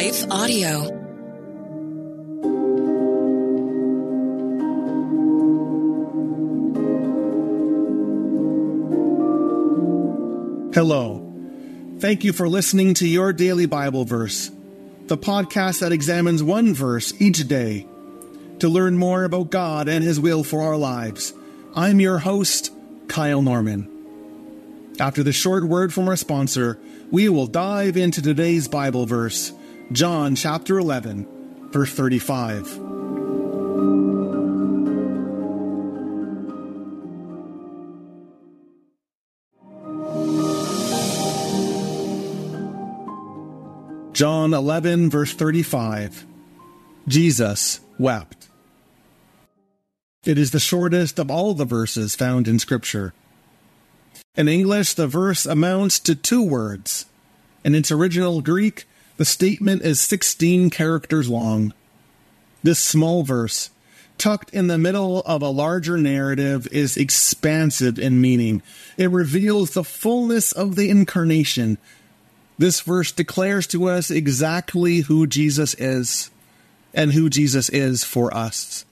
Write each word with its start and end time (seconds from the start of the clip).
Life 0.00 0.24
Audio. 0.30 0.80
Hello. 10.72 11.30
Thank 11.98 12.24
you 12.24 12.32
for 12.32 12.48
listening 12.48 12.94
to 12.94 13.06
Your 13.06 13.34
Daily 13.34 13.66
Bible 13.66 14.06
Verse, 14.06 14.50
the 15.08 15.18
podcast 15.18 15.80
that 15.80 15.92
examines 15.92 16.42
one 16.42 16.72
verse 16.72 17.12
each 17.20 17.46
day 17.46 17.86
to 18.60 18.70
learn 18.70 18.96
more 18.96 19.24
about 19.24 19.50
God 19.50 19.86
and 19.86 20.02
His 20.02 20.18
will 20.18 20.42
for 20.42 20.62
our 20.62 20.78
lives. 20.78 21.34
I'm 21.74 22.00
your 22.00 22.20
host, 22.20 22.72
Kyle 23.08 23.42
Norman. 23.42 23.86
After 24.98 25.22
the 25.22 25.34
short 25.34 25.64
word 25.64 25.92
from 25.92 26.08
our 26.08 26.16
sponsor, 26.16 26.78
we 27.10 27.28
will 27.28 27.46
dive 27.46 27.98
into 27.98 28.22
today's 28.22 28.66
Bible 28.66 29.04
verse, 29.04 29.52
John 29.92 30.36
chapter 30.36 30.78
11, 30.78 31.70
verse 31.72 31.92
35. 31.92 32.64
John 44.12 44.54
11, 44.54 45.10
verse 45.10 45.32
35. 45.32 46.24
Jesus 47.08 47.80
wept. 47.98 48.46
It 50.24 50.38
is 50.38 50.52
the 50.52 50.60
shortest 50.60 51.18
of 51.18 51.32
all 51.32 51.52
the 51.54 51.64
verses 51.64 52.14
found 52.14 52.46
in 52.46 52.60
Scripture. 52.60 53.12
In 54.36 54.46
English, 54.46 54.94
the 54.94 55.08
verse 55.08 55.46
amounts 55.46 55.98
to 56.00 56.14
two 56.14 56.44
words. 56.44 57.06
In 57.64 57.74
its 57.74 57.90
original 57.90 58.40
Greek, 58.40 58.84
the 59.20 59.26
statement 59.26 59.82
is 59.82 60.00
16 60.00 60.70
characters 60.70 61.28
long. 61.28 61.74
This 62.62 62.78
small 62.78 63.22
verse, 63.22 63.68
tucked 64.16 64.48
in 64.54 64.68
the 64.68 64.78
middle 64.78 65.20
of 65.20 65.42
a 65.42 65.50
larger 65.50 65.98
narrative, 65.98 66.66
is 66.72 66.96
expansive 66.96 67.98
in 67.98 68.18
meaning. 68.18 68.62
It 68.96 69.10
reveals 69.10 69.72
the 69.72 69.84
fullness 69.84 70.52
of 70.52 70.74
the 70.74 70.88
incarnation 70.88 71.76
this 72.56 72.80
verse 72.80 73.12
declares 73.12 73.66
to 73.66 73.90
us 73.90 74.10
exactly 74.10 75.00
who 75.00 75.26
Jesus 75.26 75.74
is 75.74 76.30
and 76.94 77.12
who 77.12 77.28
Jesus 77.28 77.68
is 77.68 78.04
for 78.04 78.32
us. 78.34 78.86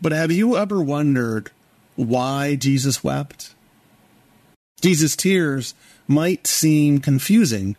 But 0.00 0.12
have 0.12 0.30
you 0.30 0.58
ever 0.58 0.82
wondered 0.82 1.50
why 1.96 2.54
Jesus 2.54 3.02
wept? 3.02 3.54
Jesus' 4.82 5.16
tears 5.16 5.74
might 6.06 6.46
seem 6.46 6.98
confusing, 6.98 7.76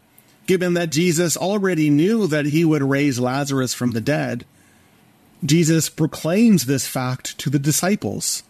given 0.52 0.74
that 0.74 0.90
Jesus 0.90 1.38
already 1.38 1.90
knew 1.90 2.28
that 2.28 2.48
he 2.48 2.66
would 2.66 2.84
raise 2.84 3.22
Lazarus 3.22 3.74
from 3.74 3.92
the 3.92 4.02
dead. 4.02 4.44
Jesus 5.46 5.88
proclaims 5.88 6.66
this 6.66 6.86
fact 6.86 7.38
to 7.38 7.50
the 7.50 7.58
disciples. 7.58 8.44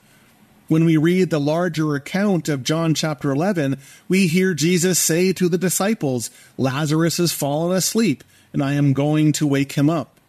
When 0.67 0.83
we 0.83 0.97
read 0.97 1.29
the 1.29 1.39
larger 1.39 1.93
account 1.93 2.49
of 2.49 2.63
John 2.63 2.95
chapter 2.95 3.29
11, 3.29 3.77
we 4.09 4.25
hear 4.25 4.55
Jesus 4.55 4.97
say 4.97 5.31
to 5.33 5.47
the 5.47 5.59
disciples, 5.59 6.31
Lazarus 6.57 7.17
has 7.17 7.33
fallen 7.33 7.77
asleep, 7.77 8.23
and 8.51 8.63
I 8.63 8.73
am 8.73 8.93
going 8.93 9.31
to 9.33 9.45
wake 9.45 9.73
him 9.73 9.87
up. 9.87 10.19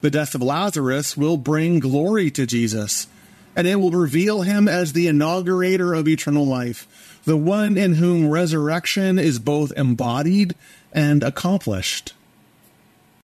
The 0.00 0.10
death 0.10 0.34
of 0.34 0.42
Lazarus 0.42 1.16
will 1.16 1.38
bring 1.38 1.78
glory 1.78 2.30
to 2.32 2.44
Jesus, 2.44 3.06
and 3.56 3.66
it 3.66 3.76
will 3.76 3.92
reveal 3.92 4.42
him 4.42 4.68
as 4.68 4.92
the 4.92 5.08
inaugurator 5.08 5.94
of 5.94 6.06
eternal 6.06 6.46
life, 6.46 7.17
the 7.28 7.36
one 7.36 7.76
in 7.76 7.96
whom 7.96 8.30
resurrection 8.30 9.18
is 9.18 9.38
both 9.38 9.70
embodied 9.76 10.54
and 10.94 11.22
accomplished. 11.22 12.14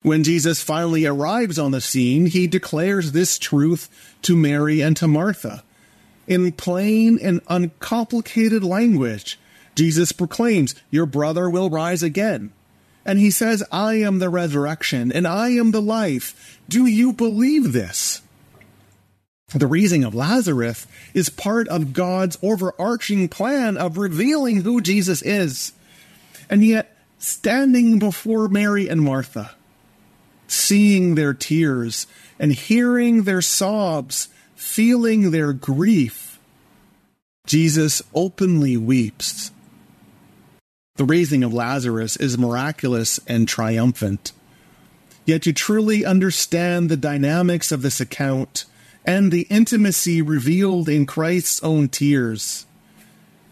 When 0.01 0.25
Jesus 0.25 0.63
finally 0.63 1.05
arrives 1.05 1.59
on 1.59 1.73
the 1.73 1.83
scene, 1.83 2.25
he 2.25 2.47
declares 2.47 3.13
this 3.13 3.39
truth 3.39 3.91
to 4.23 4.35
Mary 4.35 4.81
and 4.81 4.97
to 4.97 5.07
Martha. 5.07 5.63
In 6.27 6.51
plain 6.53 7.19
and 7.21 7.43
uncomplicated 7.47 8.65
language, 8.65 9.39
Jesus 9.75 10.13
proclaims, 10.13 10.75
Your 10.91 11.05
brother 11.05 11.51
will 11.51 11.69
rise 11.69 12.03
again. 12.03 12.55
And 13.05 13.19
he 13.19 13.31
says, 13.31 13.63
I 13.71 13.97
am 13.97 14.19
the 14.19 14.31
resurrection 14.31 15.13
and 15.13 15.29
I 15.29 15.51
am 15.51 15.73
the 15.73 15.83
life. 15.83 16.59
Do 16.71 16.87
you 16.87 17.13
believe 17.13 17.75
this? 17.75 18.23
The 19.55 19.67
raising 19.67 20.05
of 20.05 20.15
Lazarus 20.15 20.87
is 21.13 21.29
part 21.29 21.67
of 21.69 21.93
God's 21.93 22.39
overarching 22.41 23.29
plan 23.29 23.77
of 23.77 23.99
revealing 23.99 24.63
who 24.63 24.81
Jesus 24.81 25.23
is. 25.23 25.73
And 26.49 26.65
yet, 26.65 26.97
standing 27.19 27.99
before 27.99 28.49
Mary 28.49 28.89
and 28.89 29.03
Martha, 29.03 29.55
seeing 30.47 31.15
their 31.15 31.35
tears 31.35 32.07
and 32.39 32.53
hearing 32.53 33.25
their 33.25 33.43
sobs, 33.43 34.29
feeling 34.55 35.31
their 35.31 35.53
grief, 35.53 36.39
Jesus 37.47 38.03
openly 38.15 38.77
weeps. 38.77 39.51
The 40.95 41.05
raising 41.05 41.43
of 41.43 41.53
Lazarus 41.53 42.17
is 42.17 42.39
miraculous 42.39 43.19
and 43.27 43.49
triumphant. 43.49 44.33
Yet 45.25 45.43
to 45.43 45.53
truly 45.53 46.05
understand 46.05 46.89
the 46.89 46.97
dynamics 46.97 47.73
of 47.73 47.83
this 47.83 48.01
account 48.01 48.65
and 49.05 49.33
the 49.33 49.47
intimacy 49.51 50.23
revealed 50.23 50.89
in 50.89 51.07
Christ's 51.07 51.63
own 51.63 51.89
tears, 51.89 52.67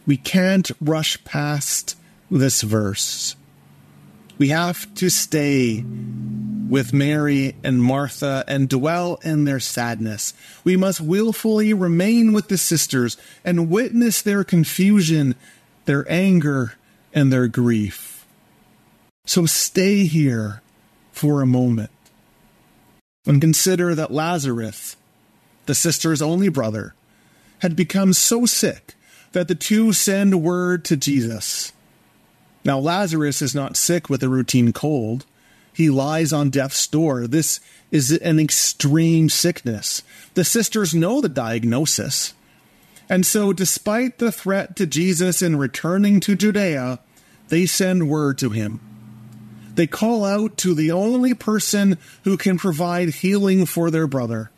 we 0.06 0.16
can't 0.16 0.70
rush 0.80 1.22
past 1.24 1.96
this 2.30 2.62
verse. 2.62 3.36
We 4.38 4.48
have 4.48 4.92
to 4.94 5.10
stay 5.10 5.84
with 6.68 6.92
Mary 6.92 7.56
and 7.64 7.82
Martha 7.82 8.44
and 8.46 8.68
dwell 8.68 9.18
in 9.22 9.44
their 9.44 9.58
sadness. 9.58 10.34
We 10.64 10.76
must 10.76 11.00
willfully 11.00 11.72
remain 11.72 12.32
with 12.32 12.48
the 12.48 12.58
sisters 12.58 13.16
and 13.44 13.70
witness 13.70 14.22
their 14.22 14.44
confusion, 14.44 15.34
their 15.86 16.10
anger, 16.10 16.74
and 17.12 17.32
their 17.32 17.48
grief. 17.48 18.26
So 19.24 19.46
stay 19.46 20.04
here 20.04 20.62
for 21.10 21.42
a 21.42 21.46
moment 21.46 21.90
and 23.26 23.40
consider 23.40 23.94
that 23.94 24.12
Lazarus, 24.12 24.96
the 25.68 25.74
sister's 25.74 26.22
only 26.22 26.48
brother, 26.48 26.94
had 27.58 27.76
become 27.76 28.14
so 28.14 28.46
sick 28.46 28.94
that 29.32 29.48
the 29.48 29.54
two 29.54 29.92
send 29.92 30.42
word 30.42 30.82
to 30.86 30.96
Jesus. 30.96 31.74
Now, 32.64 32.78
Lazarus 32.78 33.42
is 33.42 33.54
not 33.54 33.76
sick 33.76 34.08
with 34.08 34.22
a 34.22 34.30
routine 34.30 34.72
cold. 34.72 35.26
He 35.72 35.90
lies 35.90 36.32
on 36.32 36.48
death's 36.48 36.86
door. 36.86 37.26
This 37.26 37.60
is 37.90 38.10
an 38.10 38.40
extreme 38.40 39.28
sickness. 39.28 40.02
The 40.32 40.42
sisters 40.42 40.94
know 40.94 41.20
the 41.20 41.28
diagnosis. 41.28 42.32
And 43.10 43.26
so, 43.26 43.52
despite 43.52 44.18
the 44.18 44.32
threat 44.32 44.74
to 44.76 44.86
Jesus 44.86 45.42
in 45.42 45.56
returning 45.56 46.18
to 46.20 46.34
Judea, 46.34 46.98
they 47.48 47.66
send 47.66 48.08
word 48.08 48.38
to 48.38 48.50
him. 48.50 48.80
They 49.74 49.86
call 49.86 50.24
out 50.24 50.56
to 50.58 50.74
the 50.74 50.92
only 50.92 51.34
person 51.34 51.98
who 52.24 52.38
can 52.38 52.56
provide 52.56 53.10
healing 53.10 53.66
for 53.66 53.90
their 53.90 54.06
brother. 54.06 54.50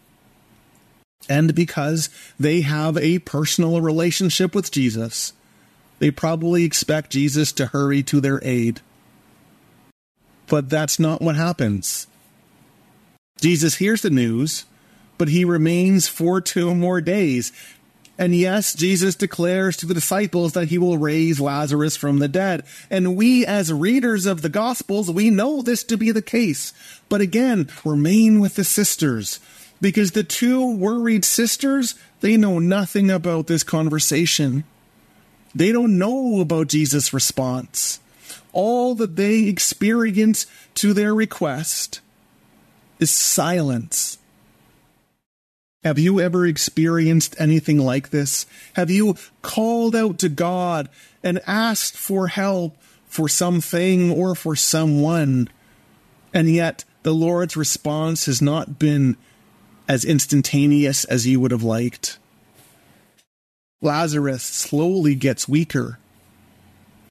And 1.29 1.55
because 1.55 2.09
they 2.39 2.63
have 2.63 2.97
a 2.97 3.21
personal 3.21 3.81
relationship 3.81 4.55
with 4.55 4.71
Jesus, 4.71 5.33
they 5.99 6.11
probably 6.11 6.65
expect 6.65 7.13
Jesus 7.13 7.53
to 7.53 7.67
hurry 7.67 8.03
to 8.05 8.21
their 8.21 8.41
aid. 8.43 8.81
But 10.47 10.69
that's 10.69 10.99
not 10.99 11.23
what 11.23 11.37
happens. 11.37 12.07
Jesus 13.41 13.77
hears 13.77 14.03
the 14.03 14.11
news, 14.11 14.65
but 15.19 15.29
he 15.29 15.45
remains 15.45 16.09
for 16.09 16.41
two 16.41 16.75
more 16.75 17.01
days. 17.01 17.53
And 18.19 18.35
yes, 18.35 18.75
Jesus 18.75 19.15
declares 19.15 19.79
to 19.79 19.87
the 19.87 19.95
disciples 19.95 20.53
that 20.53 20.69
he 20.69 20.77
will 20.77 20.99
raise 20.99 21.41
Lazarus 21.41 21.97
from 21.97 22.19
the 22.19 22.29
dead. 22.29 22.65
And 22.91 23.17
we, 23.17 23.47
as 23.47 23.73
readers 23.73 24.27
of 24.27 24.43
the 24.43 24.51
Gospels, 24.51 25.11
we 25.11 25.31
know 25.31 25.63
this 25.63 25.85
to 25.85 25.97
be 25.97 26.11
the 26.11 26.21
case. 26.21 26.75
But 27.09 27.23
again, 27.23 27.71
remain 27.83 28.41
with 28.41 28.57
the 28.57 28.65
sisters. 28.65 29.41
Because 29.81 30.13
the 30.13 30.25
two 30.25 30.77
worried 30.77 31.25
sisters, 31.25 31.95
they 32.21 32.37
know 32.37 32.59
nothing 32.59 33.11
about 33.11 33.47
this 33.47 33.63
conversation. 33.63 34.65
They 35.55 35.73
don't 35.73 35.99
know 35.99 36.41
about 36.41 36.69
Jesus' 36.69 37.13
response. 37.13 38.01
All 38.53 38.95
that 38.97 39.17
they 39.17 39.45
experience 39.45 40.47
to 40.75 40.93
their 40.93 41.15
request 41.15 42.01
is 42.99 43.11
silence. 43.11 44.19
Have 45.83 45.99
you 45.99 46.21
ever 46.21 46.47
experienced 46.47 47.35
anything 47.39 47.79
like 47.79 48.11
this? 48.11 48.45
Have 48.75 48.91
you 48.91 49.17
called 49.41 49.97
out 49.97 50.19
to 50.19 50.29
God 50.29 50.91
and 51.23 51.41
asked 51.47 51.97
for 51.97 52.27
help 52.27 52.77
for 53.11 53.29
something 53.29 54.11
or 54.11 54.35
for 54.37 54.55
someone, 54.55 55.49
and 56.33 56.49
yet 56.49 56.85
the 57.03 57.13
Lord's 57.13 57.57
response 57.57 58.27
has 58.27 58.41
not 58.41 58.79
been 58.79 59.17
as 59.91 60.05
instantaneous 60.05 61.03
as 61.07 61.27
you 61.27 61.41
would 61.41 61.51
have 61.51 61.65
liked? 61.65 62.17
Lazarus 63.83 64.45
slowly 64.45 65.17
gets 65.17 65.49
weaker. 65.49 65.99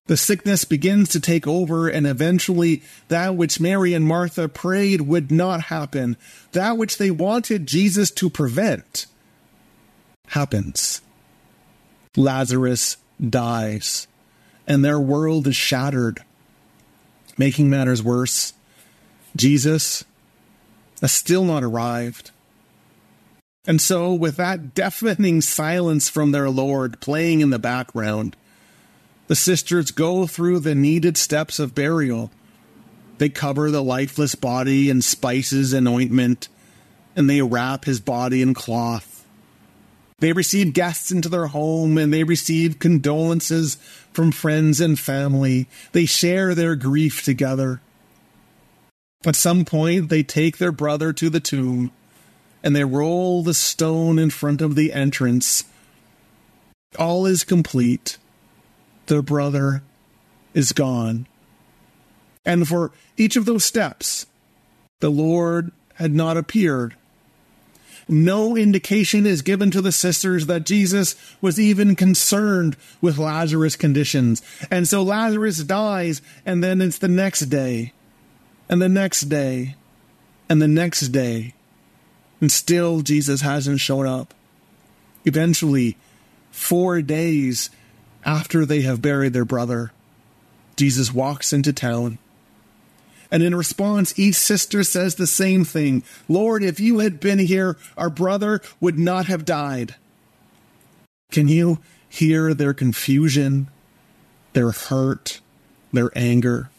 The 0.08 0.16
sickness 0.16 0.64
begins 0.64 1.10
to 1.10 1.20
take 1.20 1.46
over, 1.46 1.90
and 1.90 2.08
eventually, 2.08 2.82
that 3.10 3.36
which 3.36 3.60
Mary 3.60 3.94
and 3.94 4.06
Martha 4.06 4.48
prayed 4.48 5.02
would 5.02 5.30
not 5.30 5.64
happen, 5.64 6.16
that 6.54 6.78
which 6.78 6.98
they 6.98 7.12
wanted 7.12 7.68
Jesus 7.68 8.12
to 8.12 8.30
prevent, 8.30 9.08
happens. 10.28 11.02
Lazarus 12.16 12.96
dies, 13.22 14.08
and 14.66 14.86
their 14.86 15.02
world 15.02 15.48
is 15.48 15.56
shattered. 15.58 16.24
Making 17.38 17.70
matters 17.70 18.02
worse, 18.02 18.54
Jesus 19.36 20.06
has 21.02 21.12
still 21.12 21.44
not 21.44 21.62
arrived. 21.62 22.32
And 23.70 23.80
so, 23.80 24.16
with 24.16 24.38
that 24.38 24.74
deafening 24.74 25.42
silence 25.42 26.10
from 26.10 26.32
their 26.32 26.50
Lord 26.50 27.00
playing 27.02 27.42
in 27.42 27.52
the 27.52 27.60
background, 27.60 28.36
the 29.28 29.36
sisters 29.36 29.92
go 29.92 30.26
through 30.26 30.62
the 30.62 30.74
needed 30.74 31.18
steps 31.18 31.60
of 31.60 31.76
burial. 31.76 32.32
They 33.20 33.30
cover 33.30 33.70
the 33.70 33.84
lifeless 33.84 34.34
body 34.34 34.90
in 34.90 35.04
spices 35.04 35.72
and 35.72 35.88
ointment, 35.88 36.50
and 37.16 37.30
they 37.30 37.44
wrap 37.44 37.86
his 37.86 38.00
body 38.00 38.42
in 38.42 38.56
cloth. 38.56 39.24
They 40.18 40.34
receive 40.34 40.74
guests 40.74 41.12
into 41.12 41.30
their 41.30 41.46
home 41.46 42.00
and 42.00 42.12
they 42.12 42.24
receive 42.24 42.80
condolences 42.80 43.76
from 44.12 44.32
friends 44.32 44.82
and 44.82 44.98
family. 44.98 45.68
They 45.92 46.08
share 46.08 46.56
their 46.56 46.76
grief 46.76 47.24
together. 47.24 47.82
At 49.28 49.36
some 49.36 49.64
point, 49.64 50.10
they 50.10 50.24
take 50.24 50.58
their 50.58 50.72
brother 50.72 51.14
to 51.14 51.30
the 51.30 51.40
tomb 51.40 51.92
and 52.64 52.76
they 52.76 52.84
roll 52.84 53.44
the 53.44 53.54
stone 53.54 54.20
in 54.20 54.30
front 54.30 54.62
of 54.62 54.76
the 54.76 54.94
entrance. 54.94 55.64
All 56.98 57.26
is 57.26 57.44
complete 57.44 58.18
their 59.10 59.22
brother 59.22 59.84
is 60.54 60.72
gone. 60.72 61.28
And 62.46 62.68
for 62.68 62.92
each 63.18 63.36
of 63.36 63.46
those 63.46 63.66
steps, 63.66 64.26
the 65.02 65.10
Lord 65.10 65.72
had 65.96 66.14
not 66.14 66.38
appeared. 66.38 66.96
No 68.08 68.56
indication 68.56 69.26
is 69.28 69.44
given 69.44 69.70
to 69.72 69.82
the 69.82 69.92
sisters 69.92 70.48
that 70.48 70.66
Jesus 70.66 71.16
was 71.42 71.60
even 71.60 71.96
concerned 71.96 72.76
with 73.02 73.20
Lazarus' 73.20 73.76
conditions. 73.76 74.42
And 74.72 74.88
so 74.88 75.04
Lazarus 75.04 75.64
dies, 75.64 76.22
and 76.46 76.64
then 76.64 76.82
it's 76.82 76.98
the 76.98 77.08
next 77.08 77.42
day, 77.42 77.94
and 78.68 78.82
the 78.82 78.90
next 78.90 79.22
day, 79.22 79.76
and 80.48 80.62
the 80.62 80.68
next 80.68 81.10
day. 81.10 81.54
And 82.42 82.52
still 82.52 83.02
Jesus 83.02 83.42
hasn't 83.42 83.82
shown 83.82 84.08
up. 84.08 84.34
Eventually, 85.26 85.98
four 86.52 87.02
days 87.02 87.70
after 88.26 88.66
they 88.66 88.82
have 88.82 89.02
buried 89.02 89.34
their 89.34 89.46
brother, 89.46 89.92
Jesus 90.76 91.14
walks 91.14 91.52
into 91.52 91.74
town. 91.74 92.18
And 93.32 93.44
in 93.44 93.54
response, 93.54 94.18
each 94.18 94.36
sister 94.36 94.84
says 94.84 95.16
the 95.16 95.28
same 95.28 95.64
thing 95.64 96.04
Lord, 96.28 96.64
if 96.64 96.80
you 96.80 97.00
had 97.00 97.20
been 97.20 97.40
here, 97.40 97.78
our 97.98 98.10
brother 98.10 98.62
would 98.80 98.98
not 98.98 99.28
have 99.28 99.46
died. 99.46 99.96
Can 101.32 101.48
you 101.48 101.80
hear 102.08 102.54
their 102.54 102.74
confusion, 102.74 103.70
their 104.54 104.72
hurt, 104.72 105.42
their 105.94 106.10
anger? 106.16 106.72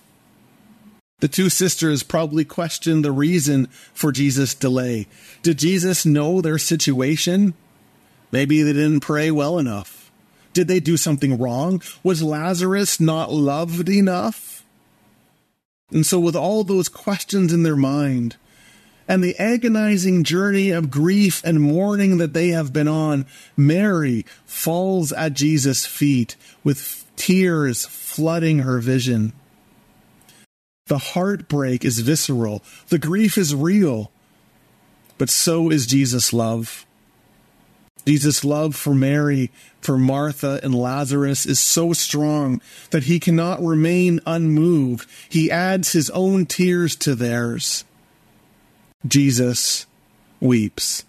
The 1.20 1.28
two 1.28 1.50
sisters 1.50 2.02
probably 2.02 2.44
questioned 2.44 3.05
the 3.05 3.12
reason 3.12 3.67
for 3.93 4.11
Jesus' 4.11 4.55
delay. 4.55 5.06
Did 5.43 5.58
Jesus 5.58 6.06
know 6.06 6.40
their 6.40 6.58
situation? 6.58 7.55
Maybe 8.32 8.62
they 8.62 8.72
didn't 8.72 9.00
pray 9.00 9.31
well 9.31 9.58
enough. 9.58 10.11
Did 10.52 10.67
they 10.67 10.81
do 10.81 10.96
something 10.96 11.38
wrong? 11.38 11.82
Was 12.02 12.22
Lazarus 12.22 13.00
not 13.00 13.32
loved 13.32 13.88
enough? 13.88 14.64
And 15.90 16.06
so, 16.06 16.19
with 16.19 16.37
all 16.37 16.64
those 16.64 16.88
questions 16.88 17.52
in 17.52 17.64
their 17.64 17.76
mind, 17.76 18.37
and 19.11 19.25
the 19.25 19.37
agonizing 19.38 20.23
journey 20.23 20.70
of 20.70 20.90
grief 20.90 21.43
and 21.44 21.61
mourning 21.61 22.19
that 22.19 22.32
they 22.32 22.49
have 22.49 22.73
been 22.73 22.87
on, 22.87 23.26
Mary 23.56 24.25
falls 24.46 25.12
at 25.12 25.34
Jesus' 25.34 25.84
feet 25.84 26.37
with 26.62 27.05
tears 27.16 27.87
flooding 27.87 28.61
her 28.61 28.78
vision. 28.78 29.32
The 30.90 30.98
heartbreak 30.98 31.84
is 31.84 32.00
visceral, 32.00 32.64
the 32.88 32.98
grief 32.98 33.38
is 33.38 33.54
real, 33.54 34.10
but 35.19 35.31
so 35.31 35.70
is 35.70 35.87
Jesus' 35.87 36.32
love. 36.32 36.84
Jesus' 38.04 38.44
love 38.44 38.75
for 38.75 38.92
Mary, 38.92 39.52
for 39.81 39.96
Martha, 39.96 40.58
and 40.64 40.75
Lazarus 40.75 41.46
is 41.46 41.60
so 41.60 41.92
strong 41.92 42.60
that 42.90 43.04
he 43.04 43.20
cannot 43.20 43.62
remain 43.62 44.19
unmoved. 44.26 45.08
He 45.28 45.48
adds 45.48 45.92
his 45.92 46.10
own 46.10 46.44
tears 46.44 46.96
to 46.96 47.14
theirs. 47.14 47.84
Jesus 49.06 49.87
weeps. 50.40 51.04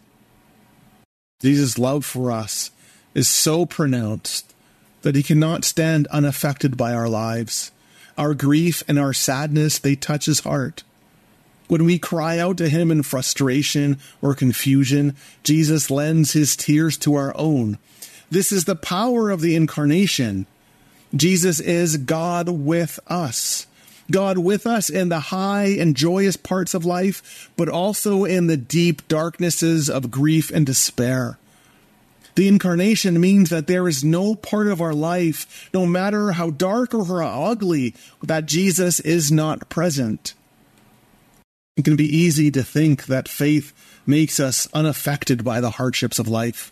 Jesus' 1.41 1.79
love 1.79 2.05
for 2.05 2.31
us 2.31 2.69
is 3.15 3.27
so 3.27 3.65
pronounced 3.65 4.53
that 5.01 5.15
he 5.15 5.23
cannot 5.23 5.65
stand 5.65 6.05
unaffected 6.11 6.77
by 6.77 6.93
our 6.93 7.09
lives. 7.09 7.71
Our 8.17 8.33
grief 8.33 8.83
and 8.87 8.99
our 8.99 9.13
sadness, 9.13 9.79
they 9.79 9.95
touch 9.95 10.25
his 10.25 10.41
heart. 10.41 10.83
When 11.67 11.85
we 11.85 11.99
cry 11.99 12.37
out 12.37 12.57
to 12.57 12.67
him 12.67 12.91
in 12.91 13.01
frustration 13.03 13.97
or 14.21 14.35
confusion, 14.35 15.15
Jesus 15.43 15.89
lends 15.89 16.33
his 16.33 16.55
tears 16.55 16.97
to 16.97 17.15
our 17.15 17.31
own. 17.37 17.77
This 18.29 18.51
is 18.51 18.65
the 18.65 18.75
power 18.75 19.29
of 19.29 19.41
the 19.41 19.55
incarnation. 19.55 20.47
Jesus 21.15 21.59
is 21.59 21.97
God 21.97 22.49
with 22.49 22.99
us. 23.07 23.67
God 24.09 24.37
with 24.37 24.67
us 24.67 24.89
in 24.89 25.09
the 25.09 25.19
high 25.19 25.67
and 25.67 25.95
joyous 25.95 26.35
parts 26.35 26.73
of 26.73 26.85
life, 26.85 27.49
but 27.55 27.69
also 27.69 28.25
in 28.25 28.47
the 28.47 28.57
deep 28.57 29.07
darknesses 29.07 29.89
of 29.89 30.11
grief 30.11 30.51
and 30.51 30.65
despair. 30.65 31.37
The 32.35 32.47
incarnation 32.47 33.19
means 33.19 33.49
that 33.49 33.67
there 33.67 33.87
is 33.87 34.03
no 34.03 34.35
part 34.35 34.67
of 34.67 34.81
our 34.81 34.93
life, 34.93 35.69
no 35.73 35.85
matter 35.85 36.31
how 36.31 36.49
dark 36.49 36.93
or 36.93 37.05
how 37.05 37.43
ugly, 37.43 37.93
that 38.23 38.45
Jesus 38.45 38.99
is 38.99 39.31
not 39.31 39.69
present. 39.69 40.33
It 41.77 41.85
can 41.85 41.95
be 41.95 42.05
easy 42.05 42.51
to 42.51 42.63
think 42.63 43.05
that 43.05 43.27
faith 43.27 43.73
makes 44.05 44.39
us 44.39 44.67
unaffected 44.73 45.43
by 45.43 45.61
the 45.61 45.71
hardships 45.71 46.19
of 46.19 46.27
life. 46.27 46.71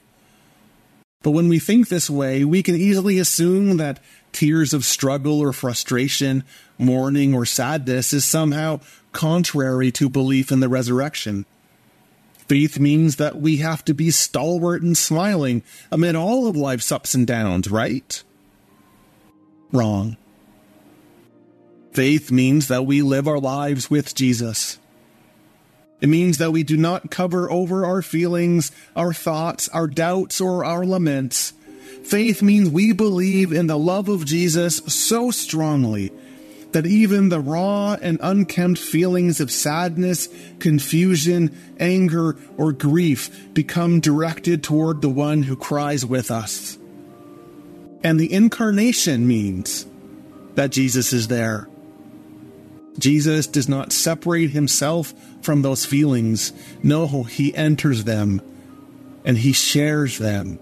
But 1.21 1.31
when 1.31 1.50
we 1.50 1.59
think 1.59 1.89
this 1.89 2.09
way, 2.09 2.45
we 2.45 2.63
can 2.63 2.75
easily 2.75 3.19
assume 3.19 3.77
that 3.77 4.00
tears 4.31 4.73
of 4.73 4.85
struggle 4.85 5.39
or 5.41 5.51
frustration, 5.51 6.44
mourning 6.77 7.33
or 7.33 7.45
sadness 7.45 8.13
is 8.13 8.23
somehow 8.23 8.80
contrary 9.11 9.92
to 9.92 10.09
belief 10.09 10.51
in 10.51 10.61
the 10.61 10.69
resurrection. 10.69 11.45
Faith 12.49 12.79
means 12.79 13.18
that 13.18 13.39
we 13.39 13.57
have 13.57 13.85
to 13.85 13.94
be 13.94 14.09
stalwart 14.09 14.81
and 14.81 14.97
smiling 14.97 15.61
amid 15.91 16.15
all 16.15 16.47
of 16.47 16.56
life's 16.56 16.91
ups 16.91 17.13
and 17.13 17.27
downs, 17.27 17.69
right? 17.69 18.23
Wrong. 19.71 20.18
Faith 21.91 22.31
means 22.31 22.68
that 22.68 22.87
we 22.87 23.03
live 23.03 23.27
our 23.27 23.39
lives 23.39 23.91
with 23.91 24.15
Jesus. 24.15 24.79
It 26.01 26.09
means 26.09 26.39
that 26.39 26.51
we 26.51 26.63
do 26.63 26.75
not 26.75 27.11
cover 27.11 27.51
over 27.51 27.85
our 27.85 28.01
feelings, 28.01 28.71
our 28.95 29.13
thoughts, 29.13 29.69
our 29.69 29.85
doubts, 29.85 30.41
or 30.41 30.65
our 30.65 30.85
laments. 30.85 31.53
Faith 32.03 32.41
means 32.41 32.68
we 32.68 32.94
believe 32.94 33.51
in 33.51 33.68
the 33.68 33.77
love 33.77 34.09
of 34.09 34.25
Jesus 34.25 34.77
so 34.87 35.29
strongly 35.29 36.11
that 36.71 36.85
even 36.85 37.30
the 37.30 37.40
raw 37.40 37.97
and 38.02 38.19
unkempt 38.21 38.80
feelings 38.80 39.40
of 39.40 39.52
sadness, 39.52 40.30
confusion, 40.59 41.56
anger, 41.80 42.38
or 42.57 42.71
grief 42.71 43.54
become 43.54 43.99
directed 43.99 44.64
toward 44.64 45.02
the 45.02 45.09
one 45.09 45.44
who 45.44 45.56
cries 45.56 46.06
with 46.06 46.30
us. 46.30 46.78
And 48.04 48.19
the 48.19 48.31
incarnation 48.31 49.28
means 49.28 49.85
that 50.56 50.71
Jesus 50.71 51.11
is 51.11 51.28
there 51.28 51.68
Jesus 52.99 53.47
does 53.47 53.69
not 53.69 53.92
separate 53.92 54.52
himself 54.52 55.14
from 55.42 55.61
those 55.61 55.85
feelings. 55.85 56.54
No, 56.83 57.23
he 57.23 57.56
enters 57.56 58.04
them 58.04 58.42
and 59.23 59.38
he 59.38 59.54
shares 59.54 60.18
them. 60.18 60.59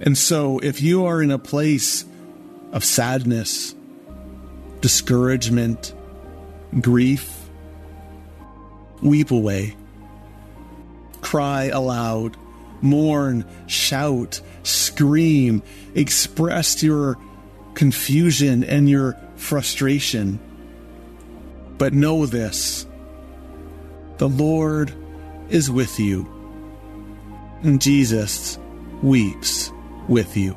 And 0.00 0.18
so, 0.18 0.58
if 0.58 0.82
you 0.82 1.06
are 1.06 1.22
in 1.22 1.30
a 1.30 1.38
place 1.38 2.04
of 2.72 2.84
sadness, 2.84 3.74
discouragement, 4.82 5.94
grief, 6.80 7.48
weep 9.00 9.30
away, 9.30 9.74
cry 11.22 11.64
aloud, 11.66 12.36
mourn, 12.82 13.46
shout, 13.66 14.42
scream, 14.64 15.62
express 15.94 16.82
your 16.82 17.16
confusion 17.74 18.64
and 18.64 18.90
your 18.90 19.16
frustration. 19.36 20.38
But 21.78 21.94
know 21.94 22.26
this 22.26 22.86
the 24.18 24.28
Lord 24.28 24.92
is 25.48 25.70
with 25.70 25.98
you, 25.98 26.26
and 27.62 27.80
Jesus 27.80 28.58
weeps 29.00 29.72
with 30.08 30.36
you. 30.36 30.56